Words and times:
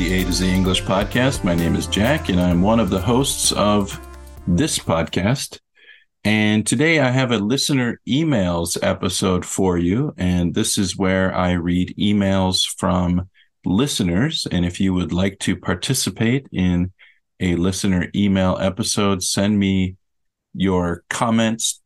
The 0.00 0.14
A 0.14 0.24
to 0.24 0.32
Z 0.32 0.50
English 0.50 0.82
podcast. 0.84 1.44
My 1.44 1.54
name 1.54 1.76
is 1.76 1.86
Jack, 1.86 2.30
and 2.30 2.40
I'm 2.40 2.62
one 2.62 2.80
of 2.80 2.88
the 2.88 3.02
hosts 3.02 3.52
of 3.52 4.00
this 4.48 4.78
podcast. 4.78 5.60
And 6.24 6.66
today 6.66 7.00
I 7.00 7.10
have 7.10 7.32
a 7.32 7.38
listener 7.38 8.00
emails 8.08 8.78
episode 8.82 9.44
for 9.44 9.76
you. 9.76 10.14
And 10.16 10.54
this 10.54 10.78
is 10.78 10.96
where 10.96 11.34
I 11.34 11.52
read 11.52 11.94
emails 11.98 12.66
from 12.78 13.28
listeners. 13.66 14.46
And 14.50 14.64
if 14.64 14.80
you 14.80 14.94
would 14.94 15.12
like 15.12 15.38
to 15.40 15.54
participate 15.54 16.46
in 16.50 16.92
a 17.38 17.56
listener 17.56 18.08
email 18.16 18.56
episode, 18.58 19.22
send 19.22 19.58
me 19.58 19.96
your 20.54 21.04
comments 21.10 21.82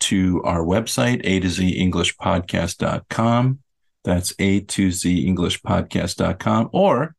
to 0.00 0.42
our 0.42 0.64
website, 0.64 1.20
A 1.22 1.38
to 1.38 1.48
Z 1.48 1.68
English 1.78 2.16
podcast.com. 2.16 3.60
That's 4.02 4.34
A 4.40 4.62
to 4.62 4.90
Z 4.90 5.24
English 5.24 5.62
podcast.com. 5.62 6.70
Or 6.72 7.14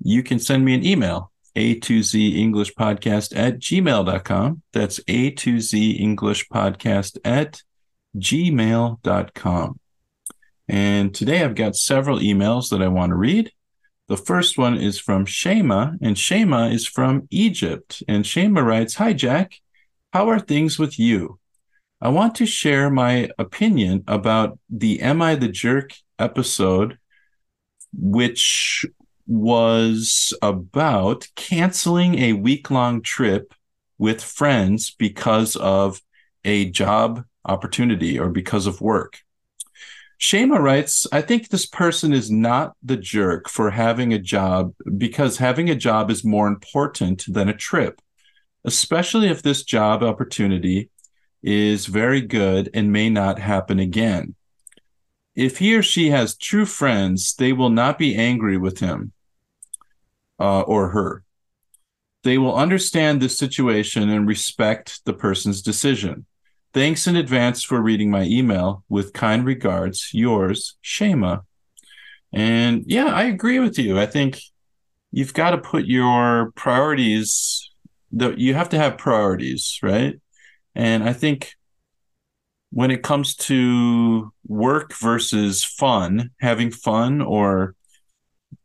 you 0.00 0.22
can 0.22 0.38
send 0.38 0.64
me 0.64 0.74
an 0.74 0.84
email, 0.84 1.32
a 1.56 1.74
to 1.80 2.02
z 2.02 2.40
english 2.40 2.74
podcast 2.74 3.36
at 3.36 3.58
gmail.com. 3.58 4.62
That's 4.72 5.00
a 5.08 5.30
to 5.30 5.60
z 5.60 5.92
english 5.92 6.48
podcast 6.48 7.18
at 7.24 7.62
gmail.com. 8.16 9.80
And 10.68 11.14
today 11.14 11.42
I've 11.42 11.54
got 11.54 11.76
several 11.76 12.18
emails 12.18 12.70
that 12.70 12.82
I 12.82 12.88
want 12.88 13.10
to 13.10 13.16
read. 13.16 13.52
The 14.08 14.16
first 14.16 14.56
one 14.56 14.78
is 14.78 14.98
from 14.98 15.26
Shema, 15.26 15.92
and 16.00 16.16
Shema 16.16 16.68
is 16.68 16.86
from 16.86 17.26
Egypt. 17.30 18.02
And 18.08 18.26
Shema 18.26 18.62
writes 18.62 18.94
Hi, 18.94 19.12
Jack. 19.12 19.52
How 20.12 20.28
are 20.30 20.40
things 20.40 20.78
with 20.78 20.98
you? 20.98 21.38
I 22.00 22.08
want 22.08 22.36
to 22.36 22.46
share 22.46 22.90
my 22.90 23.28
opinion 23.38 24.04
about 24.06 24.58
the 24.70 25.00
Am 25.00 25.20
I 25.20 25.34
the 25.34 25.48
Jerk 25.48 25.92
episode, 26.18 26.98
which 27.92 28.86
was 29.28 30.32
about 30.40 31.28
canceling 31.36 32.18
a 32.18 32.32
week 32.32 32.70
long 32.70 33.02
trip 33.02 33.52
with 33.98 34.24
friends 34.24 34.90
because 34.90 35.54
of 35.56 36.00
a 36.44 36.70
job 36.70 37.24
opportunity 37.44 38.18
or 38.18 38.30
because 38.30 38.66
of 38.66 38.80
work. 38.80 39.20
Shema 40.16 40.56
writes, 40.56 41.06
I 41.12 41.20
think 41.20 41.48
this 41.48 41.66
person 41.66 42.12
is 42.12 42.30
not 42.30 42.74
the 42.82 42.96
jerk 42.96 43.50
for 43.50 43.70
having 43.70 44.12
a 44.12 44.18
job 44.18 44.74
because 44.96 45.36
having 45.36 45.68
a 45.68 45.76
job 45.76 46.10
is 46.10 46.24
more 46.24 46.48
important 46.48 47.24
than 47.28 47.48
a 47.48 47.56
trip, 47.56 48.00
especially 48.64 49.28
if 49.28 49.42
this 49.42 49.62
job 49.62 50.02
opportunity 50.02 50.90
is 51.42 51.86
very 51.86 52.22
good 52.22 52.70
and 52.72 52.90
may 52.90 53.10
not 53.10 53.38
happen 53.38 53.78
again. 53.78 54.34
If 55.36 55.58
he 55.58 55.76
or 55.76 55.82
she 55.82 56.10
has 56.10 56.36
true 56.36 56.64
friends, 56.64 57.34
they 57.34 57.52
will 57.52 57.70
not 57.70 57.98
be 57.98 58.16
angry 58.16 58.56
with 58.56 58.80
him 58.80 59.12
uh, 60.38 60.62
or 60.62 60.88
her. 60.88 61.24
They 62.24 62.38
will 62.38 62.54
understand 62.54 63.20
the 63.20 63.28
situation 63.28 64.08
and 64.08 64.26
respect 64.26 65.04
the 65.04 65.12
person's 65.12 65.62
decision. 65.62 66.26
Thanks 66.74 67.06
in 67.06 67.16
advance 67.16 67.62
for 67.62 67.80
reading 67.80 68.10
my 68.10 68.24
email. 68.24 68.84
With 68.88 69.12
kind 69.12 69.44
regards, 69.44 70.10
yours, 70.12 70.76
Shema. 70.82 71.40
And 72.32 72.84
yeah, 72.86 73.06
I 73.06 73.24
agree 73.24 73.58
with 73.58 73.78
you. 73.78 73.98
I 73.98 74.06
think 74.06 74.40
you've 75.10 75.32
got 75.32 75.50
to 75.50 75.58
put 75.58 75.86
your 75.86 76.52
priorities, 76.54 77.70
the, 78.12 78.34
you 78.36 78.54
have 78.54 78.68
to 78.70 78.78
have 78.78 78.98
priorities, 78.98 79.78
right? 79.82 80.20
And 80.74 81.02
I 81.02 81.12
think 81.12 81.54
when 82.70 82.90
it 82.90 83.02
comes 83.02 83.34
to 83.34 84.32
work 84.46 84.92
versus 84.94 85.64
fun, 85.64 86.30
having 86.40 86.70
fun 86.70 87.22
or 87.22 87.74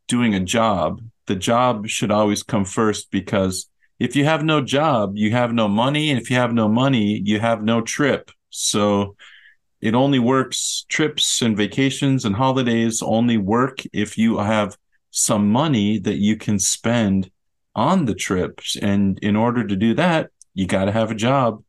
doing 0.08 0.34
a 0.34 0.40
job, 0.40 1.00
the 1.26 1.36
job 1.36 1.88
should 1.88 2.10
always 2.10 2.42
come 2.42 2.64
first 2.64 3.10
because 3.10 3.68
if 3.98 4.16
you 4.16 4.24
have 4.24 4.44
no 4.44 4.60
job, 4.60 5.16
you 5.16 5.30
have 5.30 5.52
no 5.52 5.68
money. 5.68 6.10
And 6.10 6.20
if 6.20 6.30
you 6.30 6.36
have 6.36 6.52
no 6.52 6.68
money, 6.68 7.20
you 7.24 7.40
have 7.40 7.62
no 7.62 7.80
trip. 7.80 8.30
So 8.50 9.16
it 9.80 9.94
only 9.94 10.18
works 10.18 10.84
trips 10.88 11.42
and 11.42 11.56
vacations 11.56 12.24
and 12.24 12.34
holidays 12.34 13.02
only 13.02 13.36
work 13.36 13.82
if 13.92 14.18
you 14.18 14.38
have 14.38 14.76
some 15.10 15.50
money 15.50 15.98
that 15.98 16.16
you 16.16 16.36
can 16.36 16.58
spend 16.58 17.30
on 17.74 18.04
the 18.04 18.14
trips. 18.14 18.76
And 18.76 19.18
in 19.20 19.36
order 19.36 19.66
to 19.66 19.76
do 19.76 19.94
that, 19.94 20.30
you 20.54 20.66
got 20.66 20.86
to 20.86 20.92
have 20.92 21.10
a 21.10 21.14
job. 21.14 21.62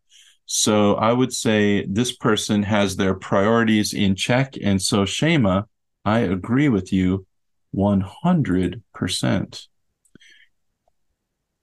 So 0.46 0.96
I 0.96 1.12
would 1.12 1.34
say 1.34 1.86
this 1.86 2.16
person 2.16 2.64
has 2.64 2.96
their 2.96 3.16
priorities 3.16 3.94
in 3.94 4.16
check. 4.16 4.56
And 4.62 4.82
so, 4.82 5.06
Shema, 5.06 5.64
I 6.04 6.20
agree 6.20 6.70
with 6.70 6.94
you 6.94 7.26
100%. 7.76 8.82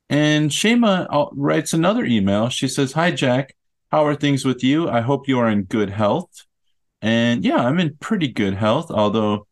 And 0.08 0.52
Shema 0.52 1.06
uh, 1.10 1.28
writes 1.32 1.72
another 1.72 2.04
email. 2.04 2.48
She 2.50 2.68
says, 2.68 2.92
Hi, 2.92 3.10
Jack. 3.10 3.56
How 3.90 4.06
are 4.06 4.14
things 4.14 4.44
with 4.44 4.62
you? 4.62 4.88
I 4.88 5.00
hope 5.00 5.28
you 5.28 5.38
are 5.38 5.48
in 5.48 5.64
good 5.64 5.90
health. 5.90 6.46
And 7.00 7.44
yeah, 7.44 7.56
I'm 7.56 7.80
in 7.80 7.96
pretty 7.96 8.28
good 8.28 8.54
health, 8.54 8.90
although 8.90 9.46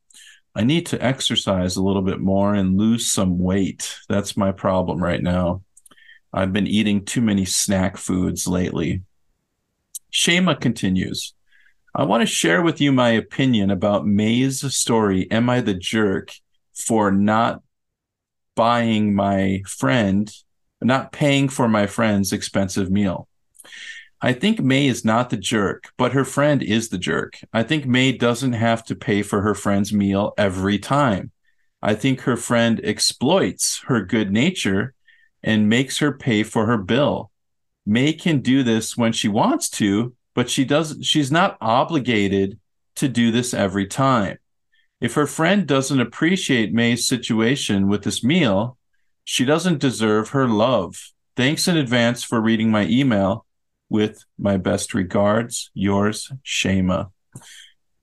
I 0.55 0.65
need 0.65 0.87
to 0.87 1.05
exercise 1.05 1.77
a 1.77 1.83
little 1.83 2.03
bit 2.03 2.21
more 2.21 2.55
and 2.55 2.79
lose 2.79 3.11
some 3.11 3.39
weight. 3.39 3.97
That's 4.09 4.37
my 4.37 4.53
problem 4.53 5.03
right 5.03 5.23
now. 5.23 5.63
I've 6.33 6.53
been 6.53 6.67
eating 6.67 7.05
too 7.05 7.21
many 7.21 7.45
snack 7.45 7.97
foods 7.97 8.47
lately. 8.47 9.03
Shema 10.11 10.55
continues 10.55 11.35
I 11.95 12.05
want 12.05 12.21
to 12.21 12.27
share 12.27 12.63
with 12.63 12.81
you 12.81 12.93
my 12.93 13.11
opinion 13.11 13.71
about 13.71 14.07
May's 14.07 14.73
story, 14.75 15.29
Am 15.31 15.51
I 15.51 15.61
the 15.61 15.75
Jerk? 15.75 16.33
for 16.75 17.11
not 17.11 17.63
buying 18.55 19.15
my 19.15 19.63
friend, 19.67 20.33
not 20.81 21.13
paying 21.13 21.49
for 21.49 21.69
my 21.69 21.87
friend's 21.87 22.33
expensive 22.33 22.91
meal. 22.91 23.29
I 24.23 24.35
think 24.35 24.61
May 24.61 24.87
is 24.87 25.05
not 25.05 25.31
the 25.31 25.37
jerk, 25.37 25.93
but 25.97 26.13
her 26.13 26.25
friend 26.25 26.63
is 26.63 26.91
the 26.91 26.99
jerk. 26.99 27.39
I 27.53 27.63
think 27.63 27.87
May 27.87 28.13
doesn't 28.13 28.53
have 28.53 28.85
to 28.85 28.95
pay 28.95 29.23
for 29.23 29.41
her 29.41 29.55
friend's 29.55 29.93
meal 29.93 30.35
every 30.37 30.79
time. 30.79 31.31
I 31.83 31.95
think 31.95 32.21
her 32.23 32.37
friend 32.37 32.81
exploits 32.85 33.81
her 33.87 34.05
good 34.05 34.31
nature 34.31 34.95
and 35.43 35.71
makes 35.71 35.99
her 35.99 36.13
pay 36.13 36.43
for 36.43 36.67
her 36.67 36.77
bill. 36.77 37.31
May 37.87 38.13
can 38.13 38.41
do 38.41 38.63
this 38.63 38.97
when 38.97 39.13
she 39.13 39.29
wants 39.29 39.71
to, 39.71 40.15
but 40.35 40.51
she 40.51 40.65
does 40.65 40.99
she's 41.01 41.33
not 41.33 41.57
obligated 41.61 42.59
to 42.97 43.09
do 43.09 43.31
this 43.31 43.55
every 43.55 43.87
time. 43.87 44.39
If 45.01 45.15
her 45.15 45.27
friend 45.27 45.67
doesn't 45.67 46.01
appreciate 46.01 46.75
May's 46.75 47.07
situation 47.07 47.89
with 47.89 48.03
this 48.03 48.23
meal, 48.23 48.77
she 49.25 49.45
doesn't 49.45 49.79
deserve 49.79 50.31
her 50.31 50.47
love. 50.47 51.13
Thanks 51.37 51.69
in 51.69 51.77
advance 51.77 52.23
for 52.23 52.41
reading 52.41 52.71
my 52.71 52.87
email. 52.87 53.47
With 53.89 54.25
my 54.39 54.57
best 54.57 54.95
regards, 54.95 55.73
yours, 55.75 56.31
Shema. 56.45 57.07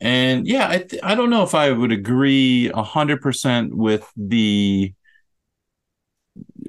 And 0.01 0.45
yeah, 0.45 0.67
I, 0.67 0.77
th- 0.79 1.01
I 1.01 1.15
don't 1.15 1.29
know 1.29 1.43
if 1.43 1.55
I 1.55 1.71
would 1.71 1.93
agree 1.93 2.69
100% 2.73 3.69
with 3.71 4.11
the 4.17 4.93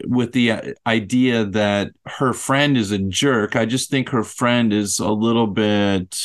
with 0.06 0.32
the 0.32 0.52
uh, 0.52 0.62
idea 0.86 1.44
that 1.44 1.90
her 2.06 2.32
friend 2.32 2.76
is 2.76 2.90
a 2.92 2.98
jerk. 2.98 3.56
I 3.56 3.66
just 3.66 3.90
think 3.90 4.10
her 4.10 4.24
friend 4.24 4.72
is 4.72 4.98
a 4.98 5.10
little 5.10 5.46
bit 5.46 6.16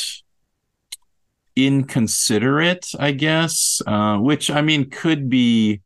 inconsiderate, 1.56 2.90
I 2.98 3.12
guess, 3.12 3.80
uh, 3.86 4.18
which 4.18 4.50
I 4.50 4.60
mean 4.62 4.90
could 4.90 5.28
be. 5.28 5.80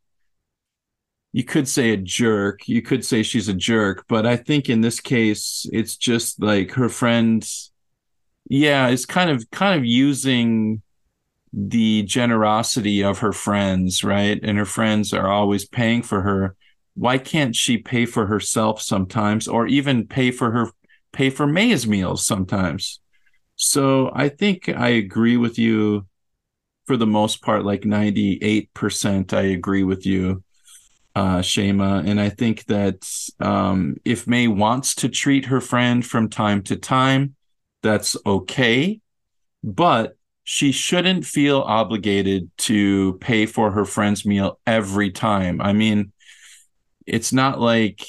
You 1.31 1.43
could 1.43 1.67
say 1.67 1.91
a 1.91 1.97
jerk. 1.97 2.67
You 2.67 2.81
could 2.81 3.05
say 3.05 3.21
she's 3.21 3.47
a 3.47 3.53
jerk, 3.53 4.05
but 4.07 4.25
I 4.25 4.35
think 4.35 4.67
in 4.67 4.81
this 4.81 4.99
case, 4.99 5.67
it's 5.71 5.95
just 5.95 6.41
like 6.41 6.71
her 6.71 6.89
friend. 6.89 7.47
Yeah, 8.49 8.87
is 8.89 9.05
kind 9.05 9.29
of 9.29 9.49
kind 9.51 9.77
of 9.79 9.85
using 9.85 10.81
the 11.53 12.03
generosity 12.03 13.03
of 13.03 13.19
her 13.19 13.31
friends, 13.31 14.03
right? 14.03 14.39
And 14.41 14.57
her 14.57 14.65
friends 14.65 15.13
are 15.13 15.27
always 15.29 15.67
paying 15.67 16.01
for 16.01 16.21
her. 16.21 16.55
Why 16.95 17.17
can't 17.17 17.55
she 17.55 17.77
pay 17.77 18.05
for 18.05 18.25
herself 18.25 18.81
sometimes, 18.81 19.47
or 19.47 19.67
even 19.67 20.07
pay 20.07 20.31
for 20.31 20.51
her 20.51 20.71
pay 21.11 21.29
for 21.29 21.45
May's 21.47 21.87
meals 21.87 22.25
sometimes? 22.25 22.99
So 23.59 24.09
I 24.15 24.29
think 24.29 24.69
I 24.69 24.87
agree 24.89 25.35
with 25.35 25.59
you 25.59 26.07
for 26.87 26.95
the 26.95 27.05
most 27.05 27.41
part, 27.41 27.65
like 27.65 27.83
98%, 27.83 29.33
I 29.33 29.41
agree 29.41 29.83
with 29.83 30.05
you, 30.05 30.43
uh, 31.13 31.41
Shema. 31.41 31.99
And 32.05 32.21
I 32.21 32.29
think 32.29 32.65
that 32.65 33.05
um, 33.41 33.97
if 34.05 34.27
May 34.27 34.47
wants 34.47 34.95
to 34.95 35.09
treat 35.09 35.45
her 35.45 35.59
friend 35.59 36.05
from 36.05 36.29
time 36.29 36.63
to 36.63 36.77
time, 36.77 37.35
that's 37.83 38.15
okay. 38.25 39.01
But 39.61 40.15
she 40.45 40.71
shouldn't 40.71 41.25
feel 41.25 41.59
obligated 41.59 42.49
to 42.59 43.15
pay 43.19 43.45
for 43.45 43.71
her 43.71 43.83
friend's 43.83 44.25
meal 44.25 44.57
every 44.65 45.11
time. 45.11 45.59
I 45.59 45.73
mean, 45.73 46.13
it's 47.05 47.33
not 47.33 47.59
like 47.59 48.05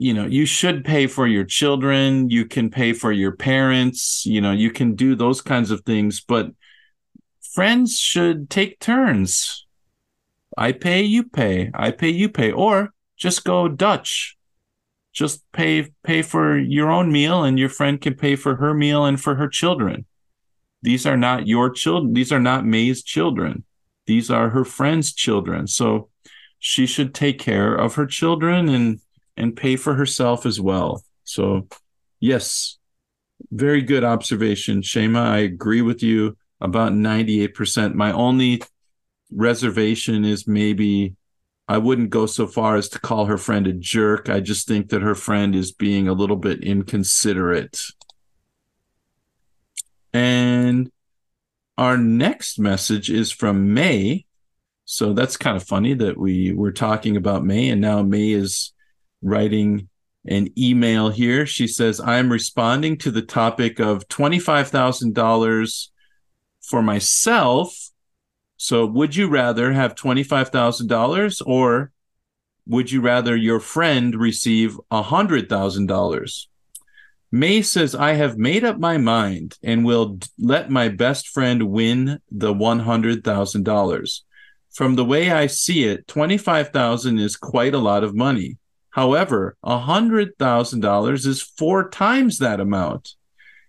you 0.00 0.14
know 0.14 0.24
you 0.24 0.46
should 0.46 0.84
pay 0.84 1.06
for 1.06 1.26
your 1.26 1.44
children 1.44 2.30
you 2.30 2.46
can 2.46 2.70
pay 2.70 2.92
for 2.92 3.10
your 3.12 3.32
parents 3.32 4.24
you 4.24 4.40
know 4.40 4.52
you 4.52 4.70
can 4.70 4.94
do 4.94 5.14
those 5.14 5.42
kinds 5.42 5.70
of 5.70 5.80
things 5.82 6.20
but 6.20 6.52
friends 7.58 7.98
should 7.98 8.48
take 8.48 8.78
turns. 8.78 9.66
I 10.56 10.70
pay 10.70 11.02
you 11.02 11.24
pay. 11.24 11.72
I 11.74 11.90
pay 11.90 12.10
you 12.10 12.28
pay. 12.28 12.52
Or 12.52 12.94
just 13.16 13.44
go 13.44 13.66
dutch. 13.66 14.36
Just 15.12 15.42
pay 15.50 15.92
pay 16.04 16.22
for 16.22 16.56
your 16.56 16.88
own 16.88 17.10
meal 17.10 17.42
and 17.42 17.58
your 17.58 17.68
friend 17.68 18.00
can 18.00 18.14
pay 18.14 18.36
for 18.36 18.54
her 18.56 18.74
meal 18.74 19.04
and 19.04 19.20
for 19.20 19.34
her 19.34 19.48
children. 19.48 20.06
These 20.82 21.04
are 21.04 21.16
not 21.16 21.48
your 21.48 21.70
children 21.70 22.12
these 22.12 22.30
are 22.30 22.38
not 22.38 22.64
may's 22.64 23.02
children. 23.02 23.64
These 24.06 24.30
are 24.30 24.50
her 24.50 24.64
friend's 24.64 25.12
children. 25.12 25.66
So 25.66 26.10
she 26.60 26.86
should 26.86 27.12
take 27.12 27.40
care 27.40 27.74
of 27.74 27.96
her 27.96 28.06
children 28.06 28.68
and 28.68 29.00
and 29.38 29.56
pay 29.56 29.76
for 29.76 29.94
herself 29.94 30.44
as 30.44 30.60
well. 30.60 31.02
So, 31.24 31.68
yes, 32.20 32.76
very 33.50 33.82
good 33.82 34.04
observation, 34.04 34.82
Shema. 34.82 35.22
I 35.22 35.38
agree 35.38 35.80
with 35.80 36.02
you 36.02 36.36
about 36.60 36.92
98%. 36.92 37.94
My 37.94 38.12
only 38.12 38.62
reservation 39.30 40.24
is 40.24 40.48
maybe 40.48 41.14
I 41.68 41.78
wouldn't 41.78 42.10
go 42.10 42.26
so 42.26 42.46
far 42.46 42.76
as 42.76 42.88
to 42.90 42.98
call 42.98 43.26
her 43.26 43.38
friend 43.38 43.66
a 43.66 43.72
jerk. 43.72 44.28
I 44.28 44.40
just 44.40 44.66
think 44.66 44.88
that 44.88 45.02
her 45.02 45.14
friend 45.14 45.54
is 45.54 45.70
being 45.70 46.08
a 46.08 46.14
little 46.14 46.36
bit 46.36 46.64
inconsiderate. 46.64 47.80
And 50.12 50.90
our 51.76 51.96
next 51.96 52.58
message 52.58 53.10
is 53.10 53.30
from 53.30 53.72
May. 53.72 54.24
So 54.86 55.12
that's 55.12 55.36
kind 55.36 55.56
of 55.56 55.62
funny 55.62 55.94
that 55.94 56.18
we 56.18 56.54
were 56.54 56.72
talking 56.72 57.16
about 57.16 57.44
May 57.44 57.68
and 57.68 57.80
now 57.80 58.02
May 58.02 58.30
is 58.30 58.72
writing 59.22 59.88
an 60.26 60.48
email 60.58 61.08
here. 61.08 61.46
She 61.46 61.66
says, 61.66 62.00
I'm 62.00 62.30
responding 62.30 62.98
to 62.98 63.10
the 63.10 63.22
topic 63.22 63.78
of 63.78 64.08
$25,000 64.08 65.88
for 66.62 66.82
myself. 66.82 67.90
So, 68.56 68.84
would 68.86 69.14
you 69.14 69.28
rather 69.28 69.72
have 69.72 69.94
$25,000 69.94 71.42
or 71.46 71.92
would 72.66 72.92
you 72.92 73.00
rather 73.00 73.36
your 73.36 73.60
friend 73.60 74.14
receive 74.14 74.78
$100,000? 74.92 76.46
May 77.30 77.62
says, 77.62 77.94
I 77.94 78.12
have 78.12 78.38
made 78.38 78.64
up 78.64 78.78
my 78.78 78.96
mind 78.96 79.58
and 79.62 79.84
will 79.84 80.18
let 80.38 80.70
my 80.70 80.88
best 80.88 81.28
friend 81.28 81.70
win 81.70 82.20
the 82.30 82.54
$100,000. 82.54 84.20
From 84.72 84.94
the 84.94 85.04
way 85.04 85.30
I 85.30 85.46
see 85.46 85.84
it, 85.84 86.06
25,000 86.06 87.18
is 87.18 87.36
quite 87.36 87.74
a 87.74 87.78
lot 87.78 88.02
of 88.02 88.14
money. 88.14 88.56
However, 88.98 89.56
$100,000 89.64 91.26
is 91.26 91.40
four 91.40 91.88
times 91.88 92.38
that 92.38 92.58
amount. 92.58 93.14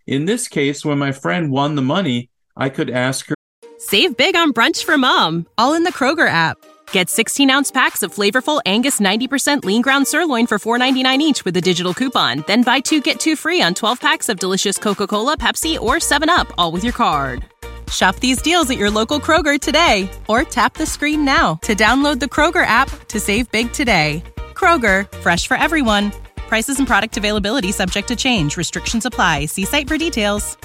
In 0.08 0.26
this 0.26 0.48
case, 0.48 0.84
when 0.84 0.98
my 0.98 1.12
friend 1.12 1.52
won 1.52 1.76
the 1.76 1.84
money, 1.84 2.32
I 2.58 2.70
could 2.70 2.90
ask 2.90 3.30
her. 3.30 3.36
Save 3.78 4.18
big 4.18 4.36
on 4.36 4.54
brunch 4.54 4.84
for 4.84 4.98
mom, 4.98 5.46
all 5.56 5.76
in 5.76 5.84
the 5.84 5.92
Kroger 5.92 6.28
app. 6.28 6.58
Get 6.92 7.12
16 7.12 7.48
ounce 7.52 7.70
packs 7.70 8.02
of 8.02 8.12
flavorful 8.12 8.60
Angus 8.66 9.00
90% 9.00 9.64
lean 9.66 9.84
ground 9.84 10.08
sirloin 10.08 10.48
for 10.48 10.58
$4.99 10.58 11.20
each 11.20 11.46
with 11.46 11.56
a 11.58 11.62
digital 11.62 11.94
coupon. 11.94 12.44
Then 12.48 12.64
buy 12.64 12.80
two 12.80 13.00
get 13.00 13.20
two 13.20 13.36
free 13.36 13.62
on 13.62 13.76
12 13.76 14.02
packs 14.02 14.30
of 14.30 14.40
delicious 14.40 14.80
Coca 14.80 15.06
Cola, 15.06 15.38
Pepsi, 15.38 15.80
or 15.80 15.98
7UP, 15.98 16.52
all 16.58 16.72
with 16.72 16.84
your 16.84 16.94
card. 16.94 17.46
Shop 17.92 18.16
these 18.16 18.42
deals 18.42 18.68
at 18.72 18.80
your 18.80 18.90
local 18.90 19.20
Kroger 19.20 19.60
today 19.60 20.10
or 20.28 20.44
tap 20.44 20.74
the 20.74 20.88
screen 20.88 21.24
now 21.24 21.60
to 21.68 21.76
download 21.76 22.20
the 22.20 22.34
Kroger 22.36 22.66
app 22.66 22.90
to 23.10 23.20
save 23.20 23.52
big 23.52 23.72
today. 23.72 24.24
Kroger, 24.60 25.10
fresh 25.20 25.48
for 25.48 25.56
everyone. 25.56 26.12
Prices 26.36 26.80
and 26.80 26.88
product 26.88 27.16
availability 27.16 27.72
subject 27.72 28.10
to 28.10 28.16
change. 28.18 28.58
Restrictions 28.58 29.06
apply. 29.06 29.46
See 29.46 29.64
site 29.64 29.88
for 29.88 29.98
details. 29.98 30.58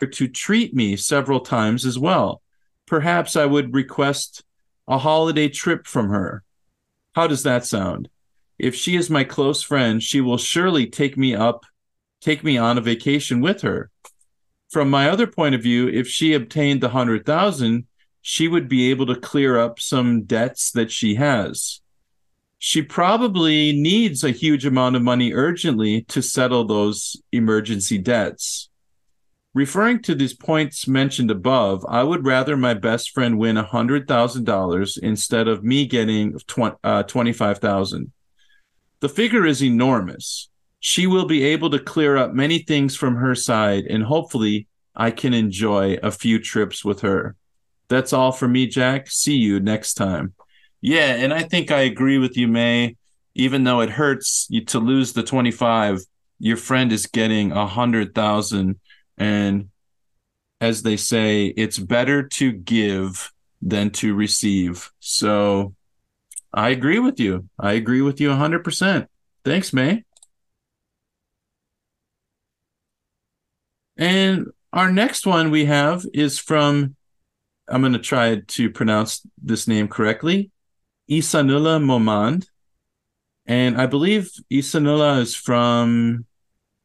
To 0.00 0.26
treat 0.26 0.74
me 0.74 0.96
several 0.96 1.38
times 1.38 1.86
as 1.86 1.96
well. 1.96 2.42
Perhaps 2.88 3.36
I 3.36 3.46
would 3.46 3.74
request 3.74 4.42
a 4.88 4.98
holiday 4.98 5.48
trip 5.48 5.86
from 5.86 6.08
her. 6.08 6.42
How 7.14 7.28
does 7.28 7.44
that 7.44 7.64
sound? 7.64 8.08
If 8.58 8.74
she 8.74 8.96
is 8.96 9.08
my 9.08 9.22
close 9.22 9.62
friend, 9.62 10.02
she 10.02 10.20
will 10.20 10.36
surely 10.36 10.88
take 10.88 11.16
me 11.16 11.32
up, 11.32 11.64
take 12.20 12.42
me 12.42 12.58
on 12.58 12.76
a 12.76 12.80
vacation 12.80 13.40
with 13.40 13.62
her. 13.62 13.88
From 14.68 14.90
my 14.90 15.08
other 15.08 15.28
point 15.28 15.54
of 15.54 15.62
view, 15.62 15.88
if 15.88 16.08
she 16.08 16.34
obtained 16.34 16.80
the 16.80 16.88
hundred 16.88 17.24
thousand, 17.24 17.86
she 18.26 18.48
would 18.48 18.70
be 18.70 18.90
able 18.90 19.04
to 19.04 19.14
clear 19.14 19.58
up 19.58 19.78
some 19.78 20.22
debts 20.22 20.70
that 20.70 20.90
she 20.90 21.16
has. 21.16 21.82
She 22.56 22.80
probably 22.80 23.72
needs 23.72 24.24
a 24.24 24.30
huge 24.30 24.64
amount 24.64 24.96
of 24.96 25.02
money 25.02 25.34
urgently 25.34 26.04
to 26.08 26.22
settle 26.22 26.64
those 26.64 27.20
emergency 27.32 27.98
debts. 27.98 28.70
Referring 29.52 30.00
to 30.04 30.14
these 30.14 30.32
points 30.32 30.88
mentioned 30.88 31.30
above, 31.30 31.84
I 31.86 32.02
would 32.02 32.24
rather 32.24 32.56
my 32.56 32.72
best 32.72 33.10
friend 33.10 33.36
win 33.36 33.56
$100,000 33.56 34.98
instead 35.02 35.46
of 35.46 35.62
me 35.62 35.84
getting 35.84 36.38
20, 36.46 36.76
uh, 36.82 37.02
25,000. 37.02 38.10
The 39.00 39.08
figure 39.10 39.44
is 39.44 39.62
enormous. 39.62 40.48
She 40.80 41.06
will 41.06 41.26
be 41.26 41.44
able 41.44 41.68
to 41.68 41.78
clear 41.78 42.16
up 42.16 42.32
many 42.32 42.60
things 42.60 42.96
from 42.96 43.16
her 43.16 43.34
side 43.34 43.84
and 43.84 44.02
hopefully 44.02 44.66
I 44.96 45.10
can 45.10 45.34
enjoy 45.34 45.98
a 46.02 46.10
few 46.10 46.38
trips 46.38 46.82
with 46.86 47.02
her. 47.02 47.36
That's 47.88 48.12
all 48.12 48.32
for 48.32 48.48
me, 48.48 48.66
Jack. 48.66 49.10
See 49.10 49.36
you 49.36 49.60
next 49.60 49.94
time. 49.94 50.34
Yeah, 50.80 51.14
and 51.14 51.32
I 51.32 51.42
think 51.42 51.70
I 51.70 51.80
agree 51.80 52.18
with 52.18 52.36
you, 52.36 52.48
May. 52.48 52.96
Even 53.34 53.64
though 53.64 53.80
it 53.80 53.90
hurts 53.90 54.46
you 54.48 54.64
to 54.66 54.78
lose 54.78 55.12
the 55.12 55.22
25, 55.22 56.00
your 56.38 56.56
friend 56.56 56.92
is 56.92 57.06
getting 57.06 57.52
a 57.52 57.66
hundred 57.66 58.14
thousand. 58.14 58.78
And 59.18 59.70
as 60.60 60.82
they 60.82 60.96
say, 60.96 61.46
it's 61.46 61.78
better 61.78 62.22
to 62.22 62.52
give 62.52 63.32
than 63.60 63.90
to 63.90 64.14
receive. 64.14 64.90
So 65.00 65.74
I 66.52 66.70
agree 66.70 66.98
with 66.98 67.18
you. 67.18 67.48
I 67.58 67.72
agree 67.72 68.02
with 68.02 68.20
you 68.20 68.30
a 68.30 68.36
100%. 68.36 69.06
Thanks, 69.44 69.72
May. 69.72 70.04
And 73.96 74.46
our 74.72 74.90
next 74.92 75.26
one 75.26 75.50
we 75.50 75.66
have 75.66 76.04
is 76.12 76.38
from 76.38 76.96
I'm 77.68 77.80
going 77.80 77.94
to 77.94 77.98
try 77.98 78.42
to 78.46 78.70
pronounce 78.70 79.26
this 79.42 79.66
name 79.66 79.88
correctly. 79.88 80.50
Isanula 81.10 81.82
Momand. 81.82 82.46
And 83.46 83.80
I 83.80 83.86
believe 83.86 84.30
Isanula 84.50 85.20
is 85.20 85.34
from 85.34 86.26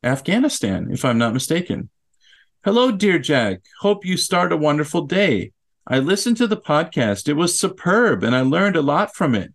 Afghanistan, 0.03 0.89
if 0.91 1.05
I'm 1.05 1.17
not 1.17 1.33
mistaken. 1.33 1.89
Hello, 2.63 2.91
dear 2.91 3.19
Jack. 3.19 3.61
Hope 3.79 4.05
you 4.05 4.17
start 4.17 4.51
a 4.51 4.57
wonderful 4.57 5.03
day. 5.05 5.51
I 5.87 5.99
listened 5.99 6.37
to 6.37 6.47
the 6.47 6.57
podcast. 6.57 7.27
It 7.27 7.33
was 7.33 7.59
superb 7.59 8.23
and 8.23 8.35
I 8.35 8.41
learned 8.41 8.75
a 8.75 8.81
lot 8.81 9.15
from 9.15 9.35
it. 9.35 9.53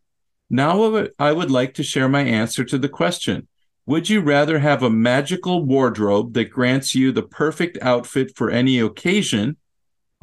Now 0.51 1.07
I 1.19 1.33
would 1.33 1.51
like 1.51 1.75
to 1.75 1.83
share 1.83 2.09
my 2.09 2.23
answer 2.23 2.65
to 2.65 2.79
the 2.79 2.89
question 2.89 3.49
Would 3.87 4.09
you 4.09 4.21
rather 4.21 4.59
have 4.59 4.83
a 4.83 4.91
magical 4.91 5.65
wardrobe 5.65 6.35
that 6.35 6.51
grants 6.51 6.95
you 6.95 7.13
the 7.13 7.23
perfect 7.23 7.79
outfit 7.83 8.37
for 8.37 8.51
any 8.51 8.79
occasion? 8.79 9.57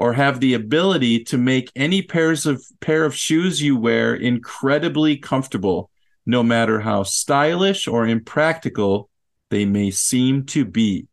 Or 0.02 0.14
have 0.14 0.40
the 0.40 0.56
ability 0.56 1.24
to 1.24 1.38
make 1.38 1.72
any 1.76 2.02
pairs 2.02 2.48
of 2.48 2.66
pair 2.80 3.06
of 3.06 3.14
shoes 3.14 3.62
you 3.62 3.78
wear 3.78 4.16
incredibly 4.16 5.16
comfortable 5.16 5.92
no 6.26 6.42
matter 6.42 6.80
how 6.80 7.04
stylish 7.04 7.88
or 7.88 8.08
impractical 8.08 9.12
they 9.52 9.64
may 9.64 9.92
seem 9.92 10.44
to 10.44 10.66
be. 10.66 11.06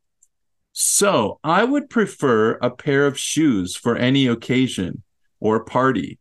So, 0.73 1.39
I 1.45 1.65
would 1.65 1.91
prefer 1.91 2.53
a 2.63 2.71
pair 2.71 3.07
of 3.07 3.19
shoes 3.19 3.77
for 3.77 3.95
any 3.95 4.27
occasion 4.27 5.03
or 5.39 5.65
party 5.65 6.19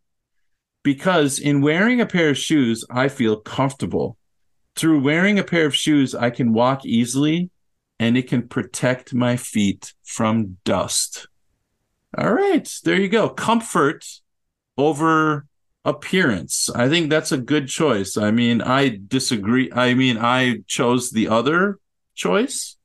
because 0.84 1.40
in 1.40 1.62
wearing 1.62 2.02
a 2.02 2.06
pair 2.06 2.32
of 2.32 2.38
shoes, 2.38 2.84
I 2.90 3.08
feel 3.08 3.38
comfortable. 3.38 4.18
Through 4.76 5.04
wearing 5.04 5.40
a 5.40 5.44
pair 5.46 5.68
of 5.68 5.74
shoes, 5.74 6.14
I 6.14 6.32
can 6.32 6.52
walk 6.52 6.86
easily 6.86 7.50
and 7.98 8.18
it 8.18 8.28
can 8.28 8.50
protect 8.50 9.14
my 9.14 9.38
feet 9.38 9.94
from 10.04 10.58
dust. 10.66 11.28
All 12.18 12.34
right, 12.34 12.68
there 12.84 13.00
you 13.00 13.10
go. 13.10 13.30
Comfort 13.30 14.06
over 14.78 15.46
appearance. 15.86 16.70
I 16.74 16.90
think 16.90 17.10
that's 17.10 17.32
a 17.32 17.38
good 17.38 17.68
choice. 17.68 18.18
I 18.18 18.32
mean, 18.32 18.62
I 18.62 19.00
disagree. 19.08 19.72
I 19.72 19.94
mean, 19.94 20.18
I 20.18 20.64
chose 20.66 21.12
the 21.12 21.28
other 21.28 21.80
choice, 22.16 22.76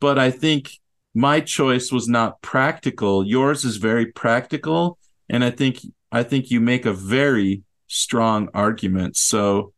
but 0.00 0.18
I 0.18 0.30
think 0.30 0.70
my 1.14 1.40
choice 1.40 1.90
was 1.90 2.08
not 2.08 2.40
practical. 2.42 3.26
Yours 3.26 3.64
is 3.64 3.76
very 3.78 4.06
practical, 4.06 4.98
and 5.28 5.44
I 5.44 5.50
think 5.50 5.80
I 6.12 6.22
think 6.22 6.50
you 6.50 6.60
make 6.60 6.86
a 6.86 6.92
very 6.92 7.62
strong 7.88 8.48
argument. 8.54 9.16
So, 9.16 9.72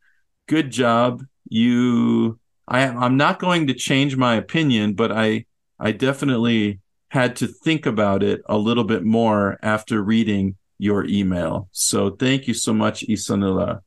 good 0.49 0.71
job. 0.71 1.25
You 1.49 2.39
I 2.69 2.83
I'm 2.87 3.17
not 3.17 3.39
going 3.39 3.69
to 3.69 3.75
change 3.75 4.17
my 4.17 4.35
opinion, 4.37 4.93
but 4.95 5.11
I 5.11 5.47
I 5.81 5.93
definitely 5.93 6.81
had 7.13 7.37
to 7.37 7.47
think 7.47 7.85
about 7.85 8.23
it 8.23 8.41
a 8.47 8.57
little 8.57 8.85
bit 8.85 9.05
more 9.05 9.59
after 9.63 10.03
reading 10.03 10.57
your 10.79 11.05
email. 11.05 11.69
So 11.71 12.09
thank 12.09 12.49
you 12.49 12.55
so 12.55 12.73
much, 12.73 13.07
Isanila. 13.07 13.83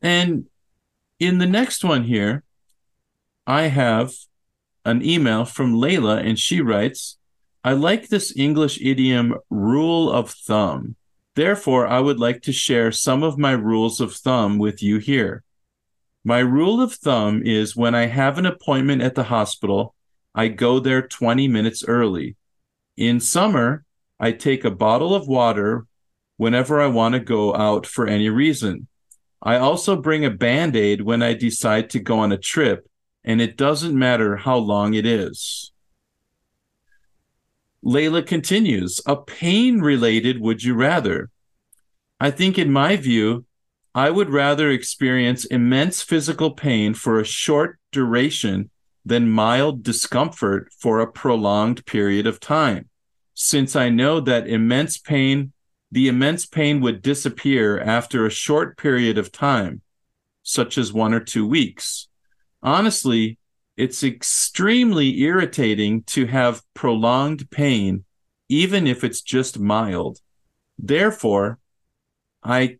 And 0.00 0.46
in 1.18 1.36
the 1.36 1.46
next 1.46 1.84
one 1.84 2.04
here, 2.04 2.44
I 3.46 3.64
have 3.64 4.14
an 4.86 5.04
email 5.04 5.44
from 5.44 5.74
Layla, 5.74 6.24
and 6.24 6.38
she 6.38 6.62
writes, 6.62 7.18
I 7.62 7.74
like 7.74 8.08
this 8.08 8.34
English 8.34 8.80
idiom 8.80 9.34
rule 9.50 10.10
of 10.10 10.30
thumb. 10.30 10.96
Therefore, 11.34 11.86
I 11.86 12.00
would 12.00 12.18
like 12.18 12.40
to 12.44 12.52
share 12.52 12.90
some 12.90 13.22
of 13.22 13.36
my 13.36 13.52
rules 13.52 14.00
of 14.00 14.14
thumb 14.14 14.56
with 14.56 14.82
you 14.82 14.96
here. 14.96 15.44
My 16.24 16.40
rule 16.40 16.82
of 16.82 16.92
thumb 16.92 17.42
is 17.42 17.74
when 17.74 17.94
I 17.94 18.06
have 18.06 18.36
an 18.36 18.46
appointment 18.46 19.00
at 19.00 19.14
the 19.14 19.24
hospital, 19.24 19.94
I 20.34 20.48
go 20.48 20.78
there 20.78 21.06
20 21.06 21.48
minutes 21.48 21.82
early. 21.86 22.36
In 22.96 23.20
summer, 23.20 23.84
I 24.18 24.32
take 24.32 24.64
a 24.64 24.70
bottle 24.70 25.14
of 25.14 25.26
water 25.26 25.86
whenever 26.36 26.80
I 26.80 26.86
want 26.86 27.14
to 27.14 27.20
go 27.20 27.54
out 27.54 27.86
for 27.86 28.06
any 28.06 28.28
reason. 28.28 28.86
I 29.42 29.56
also 29.56 29.96
bring 29.96 30.24
a 30.24 30.30
band 30.30 30.76
aid 30.76 31.00
when 31.00 31.22
I 31.22 31.32
decide 31.32 31.88
to 31.90 31.98
go 31.98 32.18
on 32.18 32.32
a 32.32 32.38
trip, 32.38 32.86
and 33.24 33.40
it 33.40 33.56
doesn't 33.56 33.98
matter 33.98 34.36
how 34.36 34.56
long 34.56 34.92
it 34.92 35.06
is. 35.06 35.72
Layla 37.82 38.26
continues, 38.26 39.00
a 39.06 39.16
pain 39.16 39.80
related 39.80 40.38
would 40.38 40.62
you 40.62 40.74
rather? 40.74 41.30
I 42.20 42.30
think, 42.30 42.58
in 42.58 42.70
my 42.70 42.96
view, 42.96 43.46
I 43.94 44.10
would 44.10 44.30
rather 44.30 44.70
experience 44.70 45.44
immense 45.44 46.00
physical 46.02 46.52
pain 46.52 46.94
for 46.94 47.18
a 47.18 47.24
short 47.24 47.78
duration 47.90 48.70
than 49.04 49.30
mild 49.30 49.82
discomfort 49.82 50.72
for 50.78 51.00
a 51.00 51.10
prolonged 51.10 51.84
period 51.86 52.26
of 52.26 52.38
time, 52.38 52.88
since 53.34 53.74
I 53.74 53.88
know 53.88 54.20
that 54.20 54.46
immense 54.46 54.96
pain, 54.96 55.52
the 55.90 56.06
immense 56.06 56.46
pain 56.46 56.80
would 56.82 57.02
disappear 57.02 57.80
after 57.80 58.24
a 58.24 58.30
short 58.30 58.76
period 58.76 59.18
of 59.18 59.32
time, 59.32 59.80
such 60.44 60.78
as 60.78 60.92
one 60.92 61.12
or 61.12 61.20
two 61.20 61.46
weeks. 61.46 62.06
Honestly, 62.62 63.38
it's 63.76 64.04
extremely 64.04 65.20
irritating 65.20 66.04
to 66.04 66.26
have 66.26 66.62
prolonged 66.74 67.50
pain, 67.50 68.04
even 68.48 68.86
if 68.86 69.02
it's 69.02 69.22
just 69.22 69.58
mild. 69.58 70.20
Therefore, 70.78 71.58
I 72.44 72.78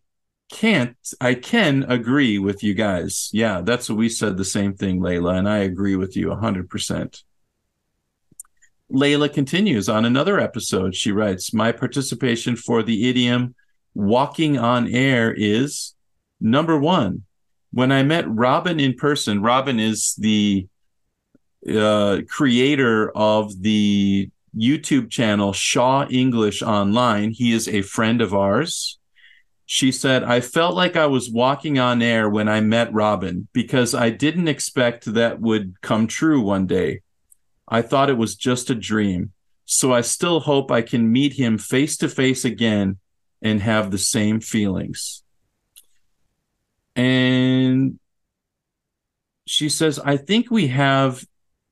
can't, 0.51 0.95
I 1.19 1.33
can 1.33 1.83
agree 1.83 2.37
with 2.37 2.61
you 2.61 2.73
guys. 2.73 3.29
Yeah, 3.33 3.61
that's 3.61 3.89
what 3.89 3.97
we 3.97 4.09
said 4.09 4.37
the 4.37 4.45
same 4.45 4.75
thing, 4.75 4.99
Layla, 4.99 5.37
and 5.37 5.49
I 5.49 5.59
agree 5.59 5.95
with 5.95 6.15
you 6.15 6.27
100%. 6.27 7.23
Layla 8.91 9.33
continues 9.33 9.87
on 9.87 10.05
another 10.05 10.39
episode. 10.39 10.95
She 10.95 11.11
writes, 11.11 11.53
My 11.53 11.71
participation 11.71 12.55
for 12.55 12.83
the 12.83 13.09
idiom 13.09 13.55
walking 13.95 14.57
on 14.57 14.87
air 14.87 15.33
is 15.33 15.95
number 16.39 16.77
one. 16.77 17.23
When 17.71 17.91
I 17.91 18.03
met 18.03 18.29
Robin 18.29 18.79
in 18.79 18.95
person, 18.95 19.41
Robin 19.41 19.79
is 19.79 20.15
the 20.15 20.67
uh, 21.73 22.21
creator 22.27 23.11
of 23.15 23.61
the 23.61 24.29
YouTube 24.55 25.09
channel 25.09 25.53
Shaw 25.53 26.05
English 26.09 26.61
Online. 26.61 27.31
He 27.31 27.53
is 27.53 27.69
a 27.69 27.81
friend 27.81 28.21
of 28.21 28.33
ours. 28.33 28.99
She 29.73 29.93
said, 29.93 30.25
I 30.25 30.41
felt 30.41 30.75
like 30.75 30.97
I 30.97 31.05
was 31.05 31.31
walking 31.31 31.79
on 31.79 32.01
air 32.01 32.29
when 32.29 32.49
I 32.49 32.59
met 32.59 32.91
Robin 32.91 33.47
because 33.53 33.95
I 33.95 34.09
didn't 34.09 34.49
expect 34.49 35.05
that 35.05 35.39
would 35.39 35.79
come 35.79 36.07
true 36.07 36.41
one 36.41 36.67
day. 36.67 37.03
I 37.69 37.81
thought 37.81 38.09
it 38.09 38.17
was 38.17 38.35
just 38.35 38.69
a 38.69 38.75
dream. 38.75 39.31
So 39.63 39.93
I 39.93 40.01
still 40.01 40.41
hope 40.41 40.71
I 40.71 40.81
can 40.81 41.09
meet 41.09 41.31
him 41.31 41.57
face 41.57 41.95
to 41.99 42.09
face 42.09 42.43
again 42.43 42.97
and 43.41 43.61
have 43.61 43.91
the 43.91 43.97
same 43.97 44.41
feelings. 44.41 45.23
And 46.93 47.97
she 49.47 49.69
says, 49.69 49.99
I 49.99 50.17
think 50.17 50.51
we 50.51 50.67
have 50.67 51.23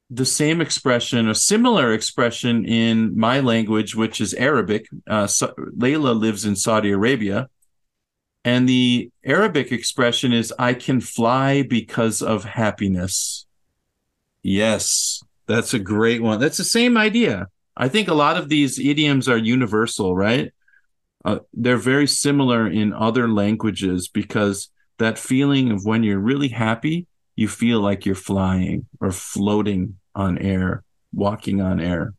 the 0.10 0.26
same 0.26 0.62
expression, 0.62 1.28
a 1.28 1.36
similar 1.36 1.92
expression 1.92 2.64
in 2.64 3.20
my 3.20 3.42
language, 3.42 3.94
which 3.94 4.22
is 4.22 4.34
Arabic. 4.36 4.88
Uh, 5.06 5.26
Layla 5.26 6.18
lives 6.18 6.46
in 6.46 6.56
Saudi 6.56 6.92
Arabia. 6.92 7.50
And 8.46 8.68
the 8.68 9.12
Arabic 9.26 9.72
expression 9.72 10.32
is, 10.34 10.54
I 10.58 10.74
can 10.74 11.02
fly 11.02 11.62
because 11.62 12.22
of 12.22 12.46
happiness. 12.46 13.46
Yes, 14.42 15.22
that's 15.46 15.74
a 15.74 15.80
great 15.80 16.22
one. 16.22 16.40
That's 16.40 16.58
the 16.58 16.64
same 16.64 16.98
idea. 16.98 17.48
I 17.76 17.90
think 17.90 18.08
a 18.08 18.14
lot 18.14 18.38
of 18.38 18.50
these 18.50 18.80
idioms 18.80 19.28
are 19.28 19.38
universal, 19.38 20.16
right? 20.16 20.54
Uh, 21.26 21.40
they're 21.54 21.78
very 21.78 22.08
similar 22.08 22.68
in 22.68 22.94
other 22.94 23.28
languages 23.28 24.08
because 24.08 24.70
that 24.98 25.18
feeling 25.18 25.72
of 25.72 25.86
when 25.86 26.04
you're 26.04 26.20
really 26.20 26.50
happy, 26.50 27.08
you 27.36 27.48
feel 27.48 27.82
like 27.82 28.06
you're 28.06 28.16
flying 28.16 28.86
or 29.02 29.12
floating 29.12 29.98
on 30.16 30.38
air, 30.38 30.84
walking 31.14 31.62
on 31.62 31.80
air. 31.80 32.14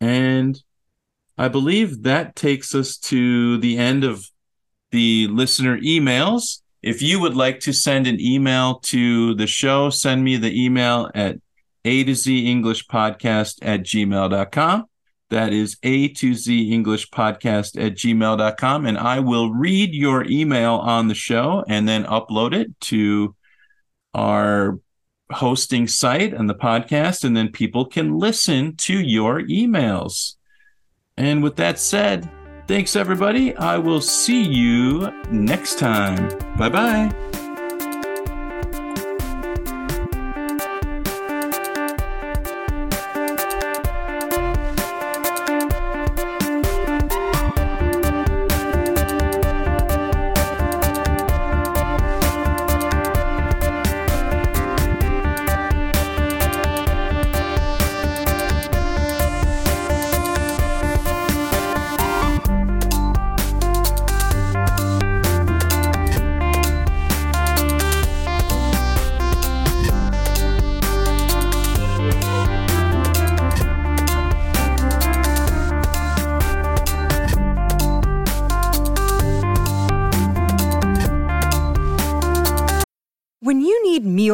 And 0.00 0.60
I 1.40 1.48
believe 1.48 2.02
that 2.02 2.36
takes 2.36 2.74
us 2.74 2.98
to 2.98 3.56
the 3.58 3.78
end 3.78 4.04
of 4.04 4.30
the 4.90 5.26
listener 5.28 5.78
emails. 5.78 6.60
If 6.82 7.00
you 7.00 7.18
would 7.20 7.34
like 7.34 7.60
to 7.60 7.72
send 7.72 8.06
an 8.06 8.20
email 8.20 8.80
to 8.80 9.34
the 9.34 9.46
show, 9.46 9.88
send 9.88 10.22
me 10.22 10.36
the 10.36 10.64
email 10.64 11.10
at 11.14 11.36
a 11.84 12.04
to 12.04 12.14
z 12.14 12.50
english 12.50 12.86
podcast 12.88 13.58
at 13.62 13.80
gmail.com 13.80 14.84
that 15.30 15.52
is 15.52 15.78
a 15.82 16.08
to 16.08 16.34
z 16.34 16.72
english 16.72 17.08
podcast 17.08 17.82
at 17.82 17.94
gmail.com 17.94 18.84
and 18.84 18.98
i 18.98 19.18
will 19.18 19.50
read 19.50 19.94
your 19.94 20.24
email 20.24 20.74
on 20.74 21.08
the 21.08 21.14
show 21.14 21.64
and 21.68 21.88
then 21.88 22.04
upload 22.04 22.52
it 22.52 22.68
to 22.80 23.34
our 24.12 24.78
hosting 25.32 25.88
site 25.88 26.34
and 26.34 26.50
the 26.50 26.54
podcast 26.54 27.24
and 27.24 27.34
then 27.34 27.48
people 27.48 27.86
can 27.86 28.18
listen 28.18 28.76
to 28.76 29.00
your 29.00 29.40
emails 29.42 30.34
and 31.20 31.42
with 31.42 31.56
that 31.56 31.78
said 31.78 32.28
thanks 32.66 32.94
everybody. 32.94 33.56
I 33.56 33.78
will 33.78 34.00
see 34.00 34.42
you 34.42 35.10
next 35.30 35.78
time. 35.78 36.28
Bye 36.56 36.68
bye 36.68 37.49